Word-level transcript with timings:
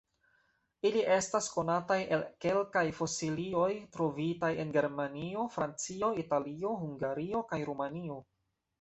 Ili 0.89 1.03
estas 1.15 1.49
konataj 1.57 1.97
el 2.17 2.23
kelkaj 2.47 2.83
fosilioj 3.01 3.69
trovitaj 3.99 4.53
en 4.67 4.75
Germanio, 4.81 5.47
Francio, 5.61 6.13
Italio, 6.27 6.77
Hungario 6.85 7.49
kaj 7.55 7.65
Rumanio. 7.73 8.23